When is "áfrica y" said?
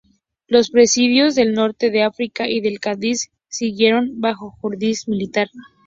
2.01-2.57